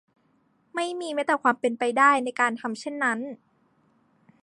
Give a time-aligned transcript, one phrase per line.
[0.75, 3.19] ไม่มีแม้แต่ความเป็นไปได้ในการทำเช่นนั้น